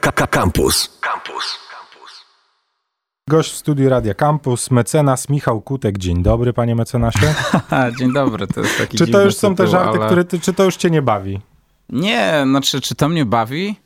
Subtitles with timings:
[0.00, 0.98] Campus.
[1.00, 1.58] Campus.
[3.28, 5.98] Gość w studiu Radia Campus, mecenas Michał Kutek.
[5.98, 7.34] Dzień dobry, panie mecenasie.
[7.98, 10.06] Dzień dobry, to jest taki Czy to już są tytuł, te żarty, ale...
[10.06, 11.40] które ty, czy to już cię nie bawi?
[11.88, 13.76] Nie, znaczy, czy to mnie bawi?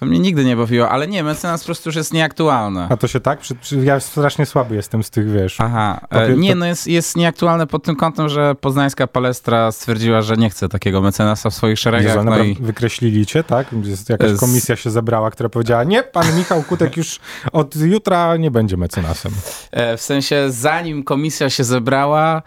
[0.00, 2.86] To mnie nigdy nie bawiło, ale nie, mecenas po prostu już jest nieaktualne.
[2.90, 3.40] A to się tak?
[3.82, 5.56] Ja strasznie słaby jestem z tych, wiesz.
[5.60, 10.22] Aha, e, nie, to- no jest, jest nieaktualne pod tym kątem, że poznańska palestra stwierdziła,
[10.22, 13.66] że nie chce takiego mecenasa w swoich szeregach, Jezu, no i Wykreślili cię, tak?
[13.82, 17.20] Jest jakaś Z- komisja się zebrała, która powiedziała, nie, pan Michał Kutek już
[17.52, 19.32] od jutra nie będzie mecenasem.
[19.70, 22.42] e, w sensie zanim komisja się zebrała,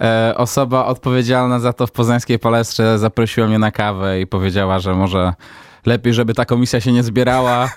[0.00, 4.94] e, osoba odpowiedzialna za to w poznańskiej palestrze zaprosiła mnie na kawę i powiedziała, że
[4.94, 5.32] może
[5.88, 7.70] lepiej, żeby ta komisja się nie zbierała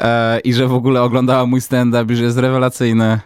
[0.00, 3.20] e, i że w ogóle oglądała mój stand-up i że jest rewelacyjny.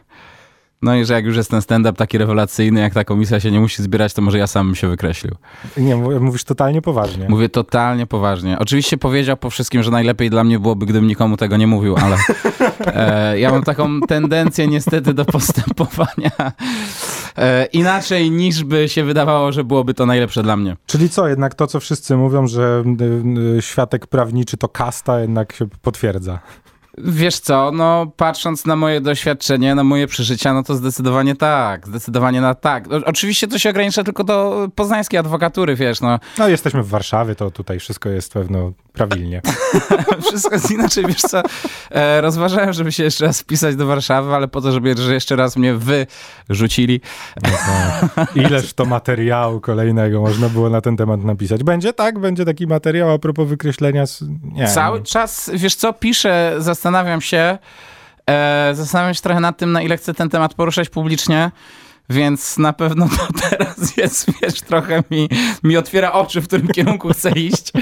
[0.82, 3.60] No i że jak już jest ten stand-up taki rewelacyjny, jak ta komisja się nie
[3.60, 5.34] musi zbierać, to może ja sam bym się wykreślił.
[5.76, 7.26] Nie, mów- mówisz totalnie poważnie.
[7.28, 8.58] Mówię totalnie poważnie.
[8.58, 12.16] Oczywiście powiedział po wszystkim, że najlepiej dla mnie byłoby, gdybym nikomu tego nie mówił, ale
[12.86, 16.30] e, ja mam taką tendencję niestety do postępowania
[17.36, 20.76] e, inaczej niż by się wydawało, że byłoby to najlepsze dla mnie.
[20.86, 25.52] Czyli co, jednak to, co wszyscy mówią, że y, y, światek prawniczy to kasta, jednak
[25.52, 26.38] się potwierdza.
[26.98, 32.40] Wiesz co, no patrząc na moje doświadczenie, na moje przeżycia, no to zdecydowanie tak, zdecydowanie
[32.40, 32.92] na tak.
[32.92, 37.34] O, oczywiście to się ogranicza tylko do poznańskiej adwokatury, wiesz, no No, jesteśmy w Warszawie,
[37.34, 39.40] to tutaj wszystko jest pewno prawilnie.
[40.26, 41.42] Wszystko jest inaczej, wiesz co,
[41.90, 45.36] e, rozważałem, żeby się jeszcze raz wpisać do Warszawy, ale po to, żeby że jeszcze
[45.36, 45.74] raz mnie
[46.48, 47.00] wyrzucili.
[47.42, 47.50] No,
[48.16, 51.64] to ileż to materiału kolejnego można było na ten temat napisać.
[51.64, 52.18] Będzie tak?
[52.18, 54.06] Będzie taki materiał a propos wykreślenia?
[54.06, 54.68] z- Nie.
[54.68, 57.58] Cały czas, wiesz co, piszę, zastanawiam się,
[58.30, 61.50] e, zastanawiam się trochę nad tym, na ile chcę ten temat poruszać publicznie,
[62.10, 65.28] więc na pewno to teraz jest, wiesz, trochę mi,
[65.62, 67.72] mi otwiera oczy, w którym kierunku chcę iść.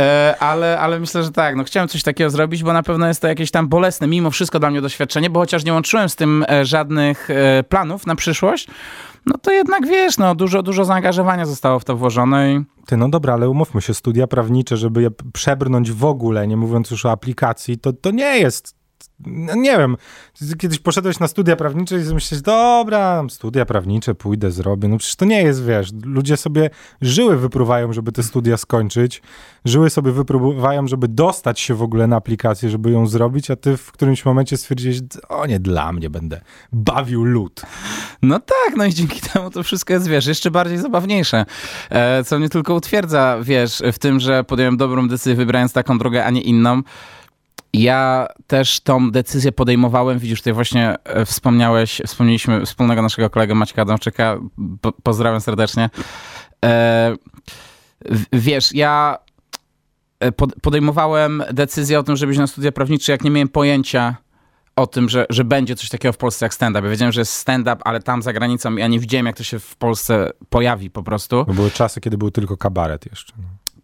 [0.00, 3.22] E, ale, ale myślę, że tak, no chciałem coś takiego zrobić, bo na pewno jest
[3.22, 6.44] to jakieś tam bolesne, mimo wszystko dla mnie doświadczenie, bo chociaż nie łączyłem z tym
[6.48, 8.68] e, żadnych e, planów na przyszłość,
[9.26, 13.08] no to jednak wiesz, no dużo, dużo zaangażowania zostało w to włożone i Ty, no
[13.08, 17.10] dobra, ale umówmy się, studia prawnicze, żeby je przebrnąć w ogóle, nie mówiąc już o
[17.10, 18.79] aplikacji, to, to nie jest...
[19.26, 19.96] no Nie wiem,
[20.58, 24.88] kiedyś poszedłeś na studia prawnicze i myślisz, dobra, studia prawnicze, pójdę, zrobię.
[24.88, 29.22] No przecież to nie jest, wiesz, ludzie sobie żyły wypruwają, żeby te studia skończyć,
[29.64, 33.76] żyły sobie wypruwają, żeby dostać się w ogóle na aplikację, żeby ją zrobić, a ty
[33.76, 36.40] w którymś momencie stwierdziłeś, o nie, dla mnie będę
[36.72, 37.62] bawił lud.
[38.22, 41.46] No tak, no i dzięki temu to wszystko jest, wiesz, jeszcze bardziej zabawniejsze.
[41.90, 46.24] E, co mnie tylko utwierdza, wiesz, w tym, że podjąłem dobrą decyzję, wybrając taką drogę,
[46.24, 46.82] a nie inną.
[47.72, 53.82] Ja też tą decyzję podejmowałem, widzisz, tutaj właśnie e, wspomniałeś, wspomnieliśmy wspólnego naszego kolegę Maćka
[53.82, 54.38] Adamczyka,
[54.80, 55.90] po, pozdrawiam serdecznie.
[56.64, 57.14] E,
[58.32, 59.18] wiesz, ja
[60.20, 64.16] e, pod, podejmowałem decyzję o tym, żeby iść na studia prawnicze, jak nie miałem pojęcia,
[64.76, 66.84] o tym, że, że będzie coś takiego w Polsce jak stand-up.
[66.84, 69.58] Ja wiedziałem, że jest stand-up, ale tam za granicą ja nie widziałem, jak to się
[69.58, 71.44] w Polsce pojawi po prostu.
[71.44, 73.32] Były czasy, kiedy był tylko kabaret jeszcze.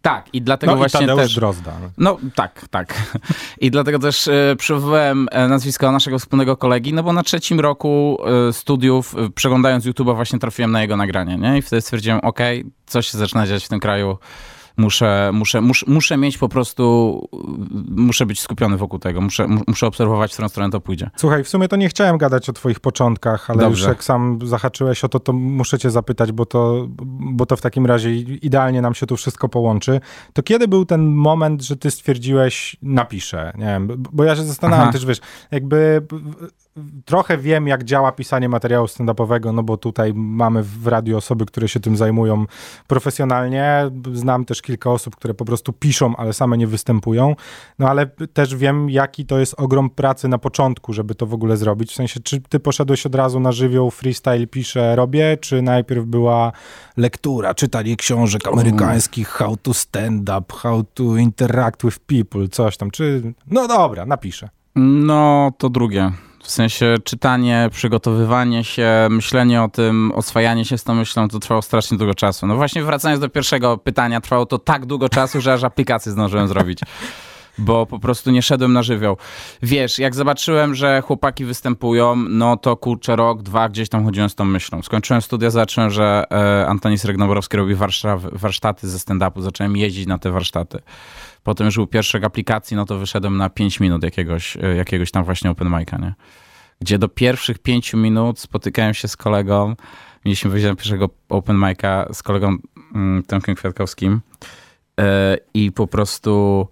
[0.01, 1.35] Tak, i dlatego no i właśnie Tadeusz też...
[1.35, 1.71] Drozda.
[1.97, 2.17] no.
[2.35, 2.93] Tak, tak.
[3.61, 8.17] I dlatego też przywołałem e, nazwisko naszego wspólnego kolegi, no bo na trzecim roku
[8.49, 11.57] e, studiów, przeglądając YouTube'a, właśnie trafiłem na jego nagranie, nie?
[11.57, 14.17] I wtedy stwierdziłem, okej, coś się zaczyna dziać w tym kraju,
[14.77, 17.27] muszę, muszę, muszę, muszę mieć po prostu,
[17.89, 21.09] muszę być skupiony wokół tego, muszę, mu- muszę obserwować, w którą stronę to pójdzie.
[21.15, 23.79] Słuchaj, w sumie to nie chciałem gadać o twoich początkach, ale Dobrze.
[23.81, 27.61] już jak sam zahaczyłeś o to, to muszę cię zapytać, bo to, bo to w
[27.61, 29.99] takim razie idealnie nam się tu wszystko połączy.
[30.33, 33.53] To kiedy był ten moment, że ty stwierdziłeś, napiszę?
[33.57, 34.91] Nie wiem, bo ja się zastanawiam Aha.
[34.93, 35.19] też, wiesz,
[35.51, 36.01] jakby
[37.05, 41.67] trochę wiem, jak działa pisanie materiału stand-upowego, no bo tutaj mamy w radiu osoby, które
[41.67, 42.45] się tym zajmują
[42.87, 43.91] profesjonalnie.
[44.13, 47.35] Znam też kilka osób, które po prostu piszą, ale same nie występują.
[47.79, 51.57] No ale też wiem, jaki to jest ogrom pracy na początku, żeby to w ogóle
[51.57, 51.91] zrobić.
[51.91, 56.51] W sensie, czy ty poszedłeś od razu na żywioł, freestyle, piszę, robię, czy najpierw była
[56.97, 62.91] lektura, czytanie książek amerykańskich, how to stand up, how to interact with people, coś tam,
[62.91, 63.33] czy...
[63.51, 64.49] No dobra, napiszę.
[64.75, 66.11] No, to drugie.
[66.43, 71.61] W sensie czytanie, przygotowywanie się, myślenie o tym, oswajanie się z tą myślą, to trwało
[71.61, 72.47] strasznie długo czasu.
[72.47, 76.47] No właśnie wracając do pierwszego pytania, trwało to tak długo czasu, że aż aplikację zdążyłem
[76.47, 76.79] zrobić.
[77.57, 79.17] Bo po prostu nie szedłem na żywioł.
[79.61, 84.35] Wiesz, jak zobaczyłem, że chłopaki występują, no to kurczę rok, dwa gdzieś tam chodziłem z
[84.35, 84.81] tą myślą.
[84.81, 87.75] Skończyłem studia, zobaczyłem, że e, Antoni Sregnoborowski robi
[88.31, 89.41] warsztaty ze stand-upu.
[89.41, 90.79] Zacząłem jeździć na te warsztaty.
[91.43, 95.23] Potem już był pierwszy aplikacji, no to wyszedłem na 5 minut jakiegoś, e, jakiegoś tam
[95.23, 96.13] właśnie open mic'a, nie?
[96.81, 99.75] Gdzie do pierwszych 5 minut spotykałem się z kolegą,
[100.25, 102.57] mieliśmy wyjść na pierwszego open mic'a z kolegą
[102.95, 104.21] mm, Tomkiem Kwiatkowskim
[104.99, 106.67] e, i po prostu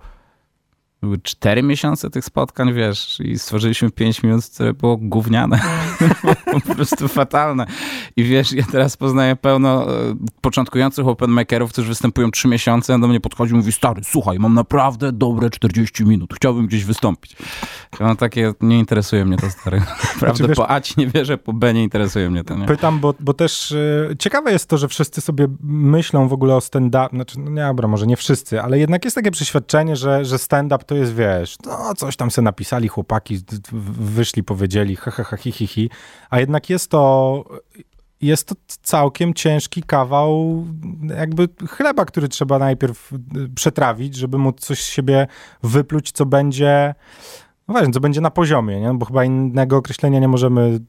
[1.05, 5.59] były cztery miesiące tych spotkań, wiesz, i stworzyliśmy pięć minut, które było gówniane.
[6.67, 7.65] po prostu fatalne.
[8.15, 13.07] I wiesz, ja teraz poznaję pełno e, początkujących openmakerów, którzy występują trzy miesiące, a do
[13.07, 17.35] mnie podchodzi i mówi, stary, słuchaj, mam naprawdę dobre 40 minut, chciałbym gdzieś wystąpić.
[17.99, 19.81] Ja mam takie, nie interesuje mnie to, stary.
[20.13, 22.65] Naprawdę znaczy, po A ci nie wierzę, po B nie interesuje mnie to, nie?
[22.65, 26.61] Pytam, bo, bo też y, ciekawe jest to, że wszyscy sobie myślą w ogóle o
[26.61, 30.37] stand-up, znaczy, no nie, dobra, może nie wszyscy, ale jednak jest takie przeświadczenie, że, że
[30.37, 33.39] stand-up to jest, wiesz, no coś tam sobie napisali chłopaki,
[33.71, 35.89] wyszli, powiedzieli, ha, ha, ha, hi, hi, hi.
[36.29, 37.43] A jednak jest to
[38.21, 40.65] jest to całkiem ciężki kawał
[41.17, 43.11] jakby chleba, który trzeba najpierw
[43.55, 45.27] przetrawić, żeby móc coś z siebie
[45.63, 46.95] wypluć, co będzie
[47.67, 48.93] no właśnie, co będzie na poziomie, nie?
[48.93, 50.79] bo chyba innego określenia nie możemy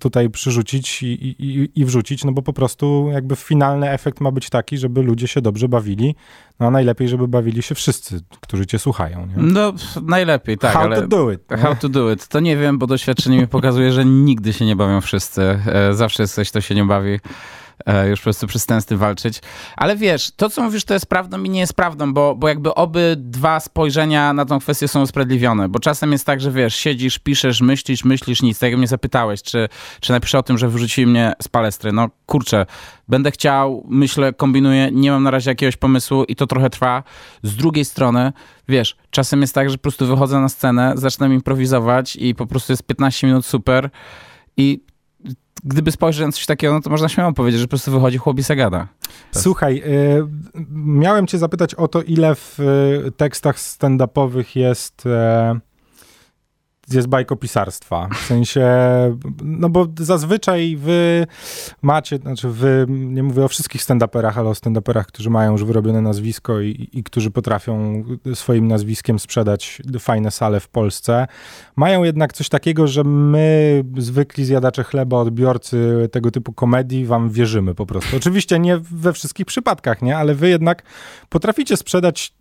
[0.00, 4.50] tutaj przyrzucić i, i, i wrzucić, no bo po prostu jakby finalny efekt ma być
[4.50, 6.14] taki, żeby ludzie się dobrze bawili,
[6.60, 9.26] no a najlepiej, żeby bawili się wszyscy, którzy cię słuchają.
[9.26, 9.34] Nie?
[9.36, 10.72] No najlepiej, tak.
[10.72, 11.40] How ale to do it.
[11.62, 12.28] How to do it.
[12.28, 15.42] To nie wiem, bo doświadczenie mi pokazuje, że nigdy się nie bawią wszyscy.
[15.66, 17.20] E, zawsze jest coś, kto się nie bawi.
[17.86, 19.40] E, już po prostu przestałem z tym walczyć.
[19.76, 22.74] Ale wiesz, to co mówisz, to jest prawdą i nie jest prawdą, bo, bo jakby
[22.74, 27.60] obydwa spojrzenia na tą kwestię są usprawiedliwione, bo czasem jest tak, że wiesz, siedzisz, piszesz,
[27.60, 28.58] myślisz, myślisz nic.
[28.58, 29.68] Tak jak mnie zapytałeś, czy,
[30.00, 31.92] czy napiszę o tym, że wyrzucili mnie z palestry.
[31.92, 32.66] No kurczę,
[33.08, 37.02] będę chciał, myślę, kombinuję, nie mam na razie jakiegoś pomysłu i to trochę trwa.
[37.42, 38.32] Z drugiej strony,
[38.68, 42.72] wiesz, czasem jest tak, że po prostu wychodzę na scenę, zaczynam improwizować i po prostu
[42.72, 43.90] jest 15 minut super
[44.56, 44.80] i
[45.64, 48.38] gdyby spojrzeć na coś takiego, no to można śmiało powiedzieć, że po prostu wychodzi chłop
[48.38, 48.88] i gada.
[49.30, 50.26] Słuchaj, y,
[50.74, 55.04] miałem cię zapytać o to, ile w y, tekstach stand-upowych jest...
[56.90, 58.08] Jest bajkopisarstwa.
[58.08, 58.66] W sensie,
[59.44, 61.26] no bo zazwyczaj wy
[61.82, 66.00] macie, znaczy wy, nie mówię o wszystkich stand-uperach, ale o stand-uperach, którzy mają już wyrobione
[66.00, 71.26] nazwisko i, i którzy potrafią swoim nazwiskiem sprzedać fajne sale w Polsce.
[71.76, 77.74] Mają jednak coś takiego, że my, zwykli zjadacze chleba, odbiorcy tego typu komedii, wam wierzymy
[77.74, 78.16] po prostu.
[78.16, 80.16] Oczywiście nie we wszystkich przypadkach, nie?
[80.16, 80.82] Ale wy jednak
[81.28, 82.34] potraficie sprzedać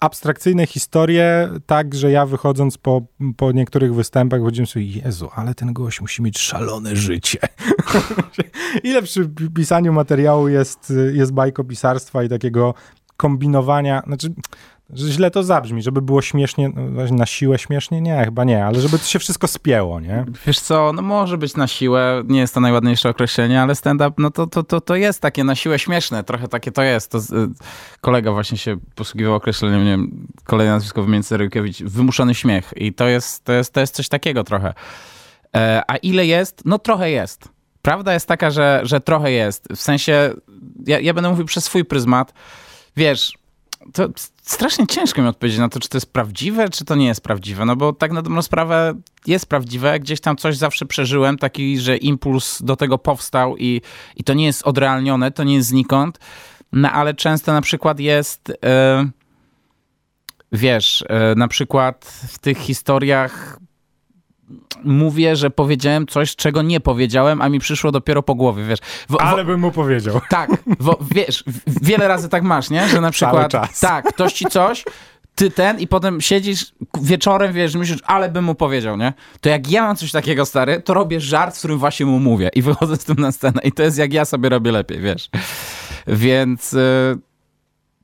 [0.00, 3.02] abstrakcyjne historie, tak, że ja wychodząc po,
[3.36, 7.38] po niektórych występach powiedziałem sobie, Jezu, ale ten gość musi mieć szalone życie.
[8.84, 12.74] Ile przy pisaniu materiału jest, jest bajkopisarstwa i takiego
[13.16, 14.28] kombinowania, znaczy
[14.92, 18.00] że źle to zabrzmi, żeby było śmiesznie, no, na siłę śmiesznie?
[18.00, 20.24] Nie, chyba nie, ale żeby to się wszystko spięło, nie?
[20.46, 24.30] Wiesz co, no może być na siłę, nie jest to najładniejsze określenie, ale stand-up, no
[24.30, 27.10] to, to, to, to jest takie na siłę śmieszne, trochę takie to jest.
[27.10, 27.22] To, y,
[28.00, 33.08] kolega właśnie się posługiwał określeniem, nie wiem, kolejne nazwisko wymienić Serykiewicz, wymuszony śmiech i to
[33.08, 34.74] jest, to jest, to jest coś takiego trochę.
[35.56, 36.62] E, a ile jest?
[36.64, 37.48] No trochę jest.
[37.82, 39.68] Prawda jest taka, że, że trochę jest.
[39.76, 40.32] W sensie,
[40.86, 42.32] ja, ja będę mówił przez swój pryzmat,
[42.96, 43.37] wiesz,
[43.92, 44.08] to
[44.42, 47.64] strasznie ciężko mi odpowiedzieć na to, czy to jest prawdziwe, czy to nie jest prawdziwe,
[47.64, 48.94] no bo tak na dobrą sprawę
[49.26, 53.80] jest prawdziwe, gdzieś tam coś zawsze przeżyłem, taki, że impuls do tego powstał i,
[54.16, 56.18] i to nie jest odrealnione, to nie jest znikąd,
[56.72, 58.48] no ale często na przykład jest...
[58.48, 59.10] Yy,
[60.52, 63.58] wiesz, yy, na przykład w tych historiach
[64.84, 68.78] mówię, że powiedziałem coś, czego nie powiedziałem, a mi przyszło dopiero po głowie, wiesz.
[69.08, 70.20] W, Ale bym mu powiedział.
[70.30, 70.50] Tak,
[71.10, 71.44] wiesz,
[71.82, 72.88] wiele razy tak masz, nie?
[72.88, 74.84] Że na przykład, tak, ktoś ci coś,
[75.38, 79.12] ty ten i potem siedzisz wieczorem, wiesz, myślisz, ale bym mu powiedział, nie?
[79.40, 82.50] To jak ja mam coś takiego, stary, to robię żart, w którym właśnie mu mówię
[82.54, 85.30] i wychodzę z tym na scenę i to jest jak ja sobie robię lepiej, wiesz.
[86.06, 87.18] Więc yy,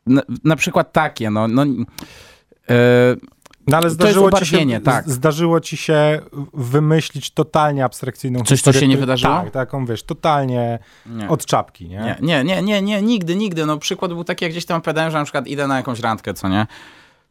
[0.07, 2.75] na, na, przykład takie, no, no yy,
[3.66, 5.11] no ale zdarzyło ci, się, tak.
[5.11, 6.21] zdarzyło ci się
[6.54, 8.73] wymyślić totalnie abstrakcyjną Coś, historię.
[8.73, 9.35] Coś, co się nie wydarzyło?
[9.35, 11.28] Tak, taką, wiesz, totalnie nie.
[11.28, 12.16] od czapki, nie?
[12.21, 13.66] Nie, nie, nie, nie, nigdy, nigdy.
[13.66, 16.35] No przykład był taki, jak gdzieś tam opowiadałem, że na przykład idę na jakąś randkę,
[16.35, 16.66] co nie?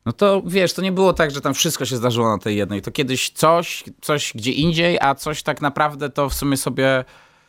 [0.06, 2.82] No to wiesz, to nie było tak, że tam wszystko się zdarzyło na tej jednej.
[2.82, 7.06] To kiedyś coś, coś gdzie indziej, a coś tak naprawdę to w sumie sobie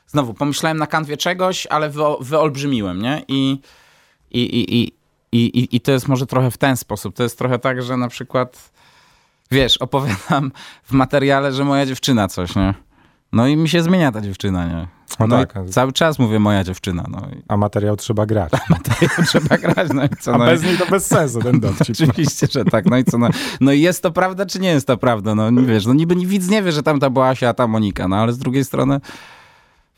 [0.07, 3.23] znowu pomyślałem na kanwie czegoś, ale wyolbrzymiłem, nie?
[3.29, 3.61] I,
[4.31, 4.93] i, i, i,
[5.39, 7.15] i, i to jest może trochę w ten sposób.
[7.15, 8.71] To jest trochę tak, że na przykład
[9.51, 10.53] wiesz, opowiadam
[10.85, 12.75] w materiale, że moja dziewczyna coś, nie?
[13.33, 14.87] No i mi się zmienia ta dziewczyna, nie?
[15.21, 15.71] No, no tak.
[15.71, 17.05] Cały czas mówię moja dziewczyna.
[17.09, 17.29] No.
[17.49, 18.53] A materiał trzeba grać.
[18.55, 20.35] A materiał trzeba grać, no i co?
[20.35, 21.97] A no bez niej to bez sensu ten dowcip.
[22.01, 22.87] Oczywiście, że tak.
[22.87, 23.19] No i co?
[23.19, 23.29] No,
[23.61, 25.35] no i jest to prawda, czy nie jest to prawda?
[25.35, 28.09] No wiesz, no niby widz nie wie, że tam ta była Asia, a ta Monika,
[28.09, 29.01] no ale z drugiej strony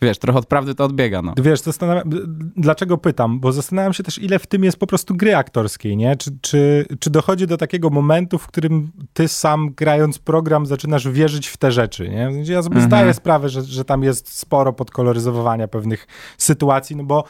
[0.03, 1.35] wiesz, trochę od prawdy to odbiega, no.
[1.37, 2.11] Wiesz, zastanawiam,
[2.57, 6.17] dlaczego pytam, bo zastanawiam się też, ile w tym jest po prostu gry aktorskiej, nie?
[6.17, 11.47] Czy, czy, czy dochodzi do takiego momentu, w którym ty sam grając program zaczynasz wierzyć
[11.47, 12.31] w te rzeczy, nie?
[12.45, 12.83] Ja sobie mhm.
[12.83, 16.07] zdaję sprawę, że, że tam jest sporo podkoloryzowania pewnych
[16.39, 17.25] sytuacji, no bo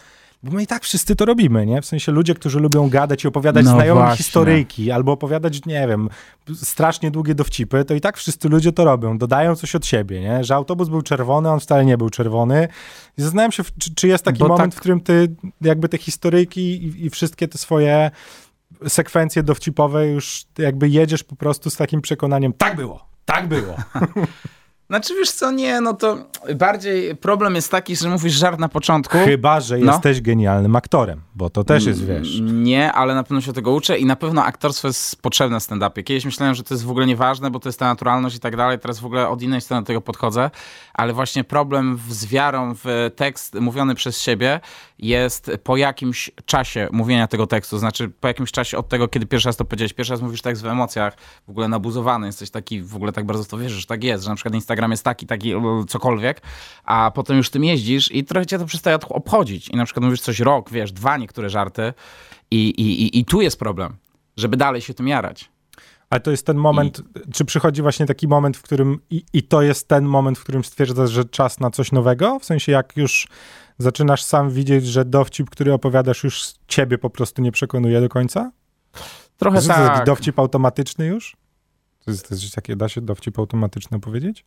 [0.46, 1.82] Bo my i tak wszyscy to robimy, nie?
[1.82, 4.24] W sensie ludzie, którzy lubią gadać i opowiadać No znajomym właśnie.
[4.24, 6.08] historyjki, albo opowiadać, nie wiem,
[6.54, 9.18] strasznie długie dowcipy, to i tak wszyscy ludzie to robią.
[9.18, 10.44] Dodają coś od siebie, nie?
[10.44, 12.68] Że autobus był czerwony, on wcale nie był czerwony.
[13.18, 15.98] I zastanawiam się, czy, czy jest taki Bo moment, tak- w którym ty jakby te
[15.98, 18.10] historyjki i, i wszystkie te swoje
[18.88, 23.74] sekwencje dowcipowe już jakby jedziesz po prostu z takim przekonaniem, tak było, tak było.
[24.88, 26.16] Znaczy wiesz co, nie, no to
[26.54, 29.18] bardziej problem jest taki, że mówisz żart na początku.
[29.18, 29.92] Chyba, że No.
[29.92, 32.40] jesteś genialnym aktorem, bo to też jest, wiesz...
[32.40, 36.02] Nie, ale na pewno się tego uczę i na pewno aktorstwo jest potrzebne w stand-upie.
[36.02, 38.56] Kiedyś myślałem, że to jest w ogóle nieważne, bo to jest ta naturalność i tak
[38.56, 38.78] dalej.
[38.78, 40.50] Teraz w ogóle od innej strony do tego podchodzę,
[40.94, 44.60] ale właśnie problem z wiarą w tekst mówiony przez siebie
[44.98, 47.78] jest po jakimś czasie mówienia tego tekstu.
[47.78, 49.92] Znaczy po jakimś czasie od tego, kiedy pierwszy raz to powiedziałeś.
[49.92, 51.16] Pierwszy raz mówisz tekst w emocjach,
[51.46, 54.24] w ogóle nabuzowany, jesteś taki, w ogóle tak bardzo w to wierzysz, że tak jest,
[54.24, 56.40] że na przykład Instagram jest taki, taki, e, cokolwiek,
[56.84, 59.68] a potem już tym jeździsz i trochę cię to przestaje od- obchodzić.
[59.68, 61.92] I na przykład mówisz coś rok, wiesz, dwa niektóre żarty
[62.50, 63.96] i, i, i, i tu jest problem,
[64.36, 65.50] żeby dalej się tym jarać.
[66.10, 67.02] Ale to jest ten moment,
[67.32, 70.64] czy przychodzi właśnie taki moment, w którym i, i to jest ten moment, w którym
[70.64, 72.38] stwierdzasz, że czas na coś nowego?
[72.38, 73.28] W sensie jak już
[73.78, 78.52] zaczynasz sam widzieć, że dowcip, który opowiadasz już ciebie po prostu nie przekonuje do końca?
[79.36, 80.06] Trochę To jest taki tak.
[80.06, 81.36] dowcip automatyczny już?
[82.04, 84.44] To jest, to jest takie, da się dowcip automatyczny powiedzieć?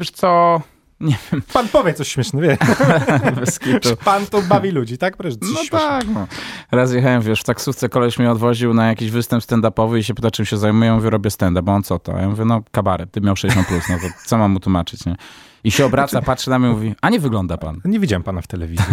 [0.00, 0.60] Wiesz co,
[1.52, 2.56] Pan powie coś śmiesznego, wie.
[4.04, 5.16] Pan to bawi ludzi, tak?
[5.16, 5.78] Coś No śmiesznego.
[5.78, 6.26] tak, no.
[6.72, 10.30] Raz jechałem, wiesz, w taksówce koleś mnie odwoził na jakiś występ stand-upowy i się pyta,
[10.30, 10.86] czym się zajmuję.
[10.86, 11.72] Ja mówię, robię stand-up.
[11.72, 12.12] A on co to?
[12.18, 15.16] Ja mówię, no kabaret, ty miał 60+, plus, no to co mam mu tłumaczyć, nie?
[15.64, 17.80] I się obraca, patrzy na mnie i mówi, a nie wygląda pan.
[17.84, 18.84] Nie widziałem pana w telewizji.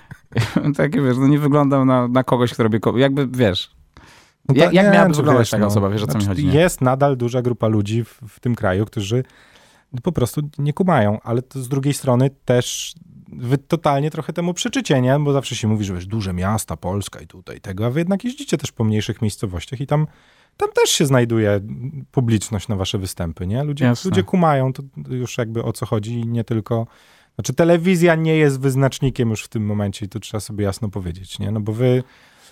[0.76, 3.70] Takie, wiesz, no nie wyglądam na, na kogoś, kto robi, ko- jakby, wiesz,
[4.48, 5.88] No Jak- jak miałaby wyglądać taka osoba?
[5.88, 6.54] Wiesz, o co mi chodzi, nie?
[6.60, 9.24] Jest nadal duża grupa ludzi w, w tym kraju, którzy
[10.02, 12.94] po prostu nie kumają, ale to z drugiej strony też
[13.32, 15.18] wy totalnie trochę temu przeczycie, nie?
[15.18, 18.24] Bo zawsze się mówi, że wiesz, duże miasta, Polska i tutaj tego, a wy jednak
[18.24, 20.06] jeździcie też po mniejszych miejscowościach i tam,
[20.56, 21.60] tam też się znajduje
[22.10, 23.64] publiczność na wasze występy, nie?
[23.64, 24.08] Ludzie, Jasne.
[24.08, 26.86] ludzie kumają to już jakby o co chodzi i nie tylko...
[27.34, 31.38] Znaczy telewizja nie jest wyznacznikiem już w tym momencie i to trzeba sobie jasno powiedzieć,
[31.38, 31.50] nie?
[31.50, 32.02] No bo wy...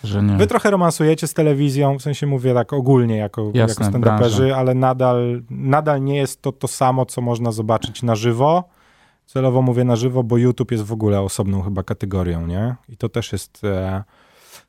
[0.05, 0.37] że nie.
[0.37, 4.75] Wy trochę romansujecie z telewizją, w sensie mówię tak ogólnie jako, Jasne, jako stand-uperzy, ale
[4.75, 8.65] nadal, nadal nie jest to to samo, co można zobaczyć na żywo.
[9.27, 12.75] Celowo mówię na żywo, bo YouTube jest w ogóle osobną chyba kategorią, nie?
[12.89, 13.65] I to też jest...
[13.65, 14.05] E,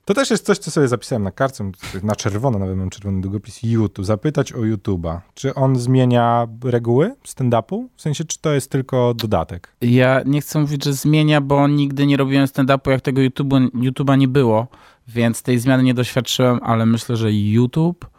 [0.09, 1.71] to też jest coś, co sobie zapisałem na kartce,
[2.03, 4.05] na czerwono, nawet mam czerwony długopis, YouTube.
[4.05, 5.19] Zapytać o YouTube'a.
[5.33, 7.87] Czy on zmienia reguły stand-upu?
[7.95, 9.75] W sensie, czy to jest tylko dodatek?
[9.81, 14.27] Ja nie chcę mówić, że zmienia, bo nigdy nie robiłem stand-upu, jak tego YouTube'a nie
[14.27, 14.67] było,
[15.07, 18.09] więc tej zmiany nie doświadczyłem, ale myślę, że YouTube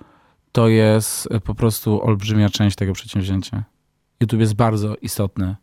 [0.53, 3.65] to jest po prostu olbrzymia część tego przedsięwzięcia.
[4.21, 5.57] YouTube jest bardzo istotny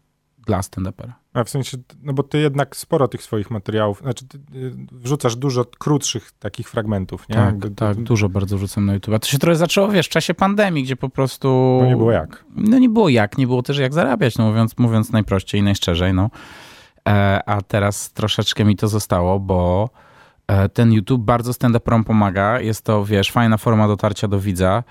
[0.47, 1.13] dla stand-upera.
[1.33, 5.35] A w sensie, no bo ty jednak sporo tych swoich materiałów, znaczy ty y, wrzucasz
[5.35, 7.35] dużo krótszych takich fragmentów, nie?
[7.35, 9.15] Tak, Jakby to- tak, dużo bardzo wrzucam na YouTube.
[9.15, 11.77] A to się trochę zaczęło, wiesz, w czasie pandemii, gdzie po prostu...
[11.81, 12.45] Bo nie było jak.
[12.55, 16.13] No nie było jak, nie było też jak zarabiać, no mówiąc, mówiąc najprościej i najszczerzej,
[16.13, 16.29] no.
[17.07, 19.89] E, a teraz troszeczkę mi to zostało, bo
[20.47, 22.59] e, ten YouTube bardzo stand-uperom pomaga.
[22.59, 24.83] Jest to, wiesz, fajna forma dotarcia do widza.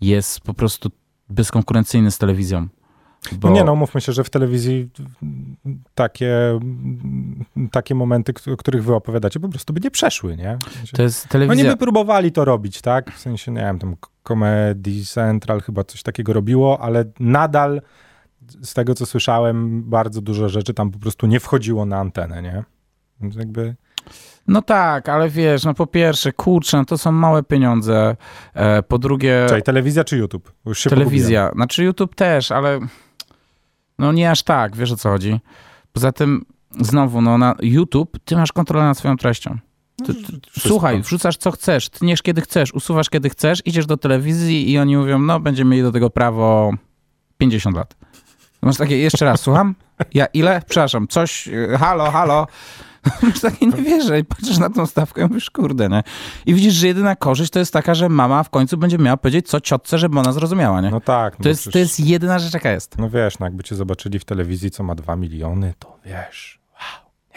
[0.00, 0.90] Jest po prostu
[1.28, 2.68] bezkonkurencyjny z telewizją.
[3.32, 3.48] Bo...
[3.48, 4.90] No nie, no mówmy się, że w telewizji
[5.94, 6.60] takie,
[7.72, 10.58] takie momenty, o których wy opowiadacie, po prostu by nie przeszły, nie?
[10.92, 11.70] To jest Oni telewizja...
[11.70, 13.10] by próbowali to robić, tak?
[13.10, 13.96] W sensie, nie wiem, tam
[14.28, 17.82] Comedy Central chyba coś takiego robiło, ale nadal
[18.62, 22.64] z tego, co słyszałem, bardzo dużo rzeczy tam po prostu nie wchodziło na antenę, nie?
[23.20, 23.74] Więc jakby...
[24.46, 28.16] No tak, ale wiesz, no po pierwsze, kurczę, no to są małe pieniądze.
[28.54, 29.46] E, po drugie...
[29.48, 30.52] Czyli telewizja czy YouTube?
[30.88, 31.50] Telewizja.
[31.54, 32.80] Znaczy YouTube też, ale
[33.98, 35.40] no nie aż tak, wiesz o co chodzi.
[35.92, 36.44] Poza tym,
[36.80, 39.58] znowu, no na YouTube ty masz kontrolę nad swoją treścią.
[40.06, 40.68] Ty, ty, Wszystko.
[40.68, 44.96] słuchaj, wrzucasz co chcesz, tniesz kiedy chcesz, usuwasz kiedy chcesz, idziesz do telewizji i oni
[44.96, 46.72] mówią, no będziemy mieli do tego prawo
[47.38, 47.96] 50 lat.
[48.62, 49.74] Masz takie, jeszcze raz, słucham?
[50.14, 50.62] Ja ile?
[50.68, 52.46] Przepraszam, coś, y, halo, halo.
[53.22, 56.02] Masz takie, nie wierzę i patrzysz na tą stawkę i mówisz, kurde, nie?
[56.46, 59.48] I widzisz, że jedyna korzyść to jest taka, że mama w końcu będzie miała powiedzieć
[59.48, 60.90] co ciotce, żeby ona zrozumiała, nie?
[60.90, 61.38] No tak.
[61.38, 62.98] No To jest, to przecież- jest jedyna rzecz, jaka jest.
[62.98, 66.62] No wiesz, no jakby cię zobaczyli w telewizji, co ma dwa miliony, to wiesz...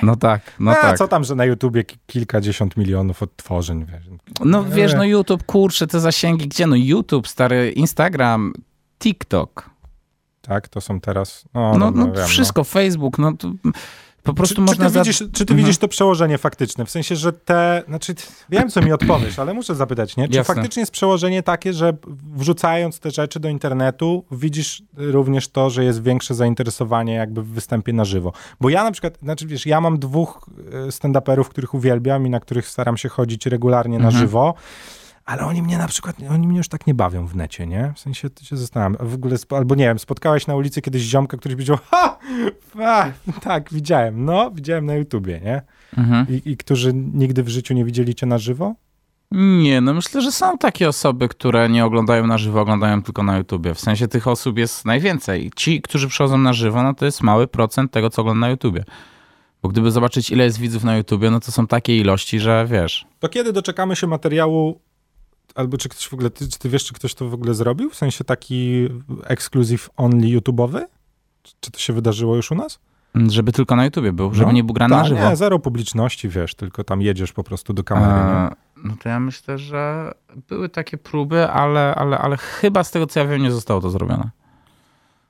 [0.03, 0.97] No tak, no A tak.
[0.97, 4.03] co tam, że na YouTubie ki- kilkadziesiąt milionów odtworzeń, wiesz.
[4.45, 6.67] No wiesz, no YouTube, kurczę, te zasięgi, gdzie?
[6.67, 8.53] No YouTube, stary, Instagram,
[8.99, 9.69] TikTok,
[10.41, 11.45] Tak, to są teraz...
[11.53, 13.51] No, no, no, no wiem, wszystko, Facebook, no to
[14.25, 14.85] po prostu czy, można...
[14.85, 15.57] Czy ty, widzisz, czy ty mhm.
[15.57, 16.85] widzisz to przełożenie faktyczne?
[16.85, 17.83] W sensie, że te...
[17.87, 18.15] Znaczy,
[18.49, 20.27] wiem, co mi odpowiesz, ale muszę zapytać, nie?
[20.27, 20.55] Czy Jasne.
[20.55, 21.93] faktycznie jest przełożenie takie, że
[22.35, 27.93] wrzucając te rzeczy do internetu, widzisz również to, że jest większe zainteresowanie jakby w występie
[27.93, 28.33] na żywo?
[28.61, 30.49] Bo ja na przykład, znaczy wiesz, ja mam dwóch
[30.87, 34.13] e, stand-uperów, których uwielbiam i na których staram się chodzić regularnie mhm.
[34.13, 34.53] na żywo
[35.25, 37.93] ale oni mnie na przykład, oni mnie już tak nie bawią w necie, nie?
[37.95, 41.37] W sensie, to się zastanawiam, w ogóle, albo nie wiem, spotkałeś na ulicy kiedyś ziomka,
[41.37, 42.19] który powiedział, ha,
[42.79, 45.61] a, tak, widziałem, no, widziałem na YouTubie, nie?
[45.97, 46.25] Mhm.
[46.29, 48.75] I, I którzy nigdy w życiu nie widzieli cię na żywo?
[49.31, 53.37] Nie, no myślę, że są takie osoby, które nie oglądają na żywo, oglądają tylko na
[53.37, 53.73] YouTubie.
[53.73, 55.51] W sensie tych osób jest najwięcej.
[55.55, 58.83] Ci, którzy przychodzą na żywo, no to jest mały procent tego, co ogląda na YouTubie.
[59.63, 63.05] Bo gdyby zobaczyć, ile jest widzów na YouTubie, no to są takie ilości, że wiesz.
[63.19, 64.79] To kiedy doczekamy się materiału
[65.55, 67.89] albo czy ktoś w ogóle, ty, czy ty wiesz, czy ktoś to w ogóle zrobił?
[67.89, 68.89] W sensie taki
[69.23, 70.81] exclusive only YouTube'owy?
[71.59, 72.79] Czy to się wydarzyło już u nas?
[73.27, 75.29] Żeby tylko na YouTubie był, żeby no, nie był grany ta, na żywo.
[75.29, 78.55] Nie, zero publiczności, wiesz, tylko tam jedziesz po prostu do kamery.
[78.83, 80.11] No to ja myślę, że
[80.49, 83.89] były takie próby, ale, ale, ale chyba z tego, co ja wiem, nie zostało to
[83.89, 84.29] zrobione.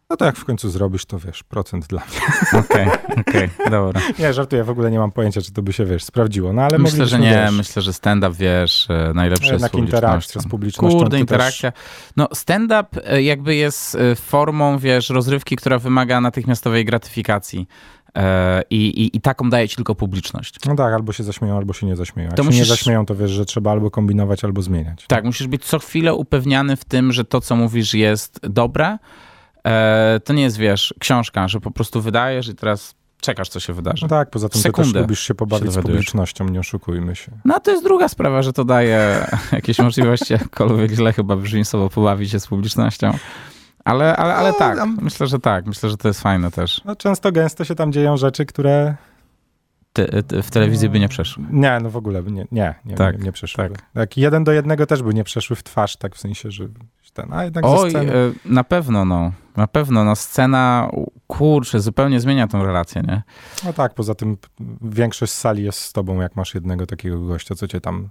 [0.09, 2.19] No to jak w końcu zrobisz, to wiesz, procent dla mnie.
[2.63, 4.01] Okej, okay, okej, okay, dobra.
[4.19, 6.77] Nie, żartuję, w ogóle nie mam pojęcia, czy to by się, wiesz, sprawdziło, no ale
[6.77, 10.99] Myślę, że nie, wiesz, myślę, że stand-up, wiesz, e, najlepsze jest z interakcja z publicznością.
[10.99, 11.71] Kurde, interakcja.
[11.71, 11.81] Też...
[12.17, 17.67] No stand-up e, jakby jest e, formą, wiesz, rozrywki, która wymaga natychmiastowej gratyfikacji.
[18.69, 20.55] I, i, I, taką daje ci tylko publiczność.
[20.65, 22.27] No tak, albo się zaśmieją, albo się nie zaśmieją.
[22.27, 22.59] Jak to się musisz...
[22.59, 25.05] nie zaśmieją, to wiesz, że trzeba albo kombinować, albo zmieniać.
[25.07, 28.97] Tak, musisz być co chwilę upewniany w tym, że to, co mówisz, jest dobre, E,
[30.23, 34.03] to nie jest, wiesz, książka, że po prostu wydajesz i teraz czekasz, co się wydarzy.
[34.03, 37.31] No tak, poza tym Sekundę też lubisz się pobawić się z publicznością, nie oszukujmy się.
[37.45, 41.89] No to jest druga sprawa, że to daje jakieś możliwości, jakkolwiek źle chyba brzmi słowo
[41.89, 43.11] pobawić się z publicznością.
[43.85, 45.65] Ale, ale, ale no, tak, myślę, że tak.
[45.65, 46.81] Myślę, że to jest fajne też.
[46.85, 48.95] No często, gęsto się tam dzieją rzeczy, które
[49.95, 51.43] ty, ty w telewizji by nie przeszły.
[51.51, 53.69] Nie, no w ogóle by nie, nie, nie, tak, nie, nie przeszły.
[53.69, 53.85] Tak.
[53.93, 54.17] tak.
[54.17, 56.67] jeden do jednego też by nie przeszły w twarz, tak w sensie, że
[57.13, 58.13] ten, a jednak Oj, sceny...
[58.13, 59.31] E, na pewno, no.
[59.55, 60.89] Na pewno, no scena,
[61.27, 63.21] kurczę, zupełnie zmienia tą relację, nie?
[63.65, 64.37] No tak, poza tym
[64.81, 68.09] większość sali jest z tobą, jak masz jednego takiego gościa, co cię tam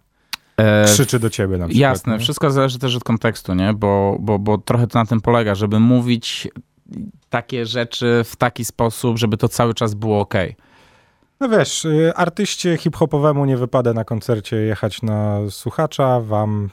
[0.56, 1.80] e, krzyczy do ciebie na przykład.
[1.80, 2.18] Jasne, nie?
[2.18, 3.72] wszystko zależy też od kontekstu, nie?
[3.72, 6.48] Bo, bo, bo trochę to na tym polega, żeby mówić
[7.30, 10.34] takie rzeczy w taki sposób, żeby to cały czas było ok.
[11.44, 16.70] No wiesz, y, artyście hip-hopowemu nie wypada na koncercie jechać na słuchacza, wam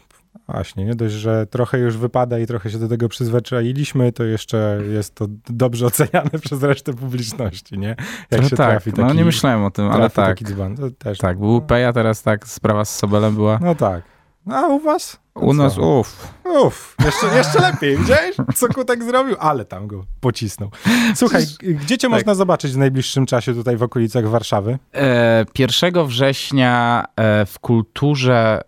[0.48, 4.78] Właśnie, nie dość, że trochę już wypada i trochę się do tego przyzwyczailiśmy, to jeszcze
[4.90, 7.96] jest to dobrze oceniane przez resztę publiczności, nie?
[8.30, 10.26] Jak no się tak, trafi taki, no nie myślałem o tym, ale tak.
[10.26, 13.58] Taki dzban, też, tak, był Peja, teraz tak, sprawa z Sobelem była.
[13.62, 14.02] No tak.
[14.50, 15.20] A u was?
[15.36, 16.34] No u nas, uff.
[16.44, 18.36] Uff, jeszcze, jeszcze lepiej, widziałeś?
[18.54, 19.36] Co Kutek zrobił?
[19.38, 20.70] Ale tam go pocisnął.
[21.14, 22.10] Słuchaj, gdzie cię tak.
[22.10, 24.78] można zobaczyć w najbliższym czasie tutaj w okolicach Warszawy?
[24.94, 28.60] E, 1 września e, w kulturze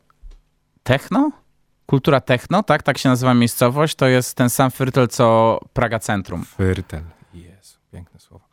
[0.83, 1.31] techno?
[1.87, 2.83] Kultura Techno, tak?
[2.83, 3.95] Tak się nazywa miejscowość.
[3.95, 6.45] To jest ten sam Fyrtel, co Praga Centrum.
[6.45, 7.03] Fyrtel.
[7.35, 8.44] Jezu, piękne słowo.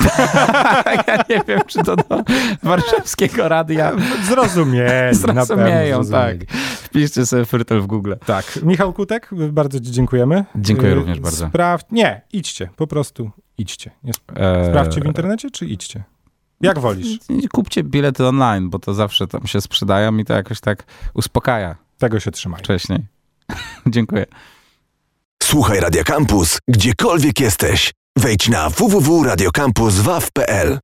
[1.08, 2.22] ja nie wiem, czy to do
[2.62, 3.92] warszawskiego radia.
[4.22, 5.16] Zrozumieli.
[5.16, 6.36] Zrozumieją, tak.
[6.82, 8.14] Wpiszcie sobie Fyrtel w Google.
[8.26, 8.58] Tak.
[8.62, 10.44] Michał Kutek, bardzo ci dziękujemy.
[10.56, 11.48] Dziękuję y, również bardzo.
[11.48, 11.82] Spraw...
[11.90, 13.90] Nie, idźcie, po prostu idźcie.
[14.04, 14.26] Nie sp...
[14.36, 14.66] eee...
[14.66, 16.04] Sprawdźcie w internecie, czy idźcie?
[16.60, 17.18] Jak wolisz?
[17.52, 21.76] Kupcie bilety online, bo to zawsze tam się sprzedają i to jakoś tak uspokaja.
[21.98, 22.60] Tego się trzymaj.
[22.60, 23.06] Wcześniej.
[23.86, 24.26] Dziękuję.
[25.42, 27.92] Słuchaj Radio Campus, gdziekolwiek jesteś.
[28.20, 30.80] Wejdź na www.radiocampus.waw.pl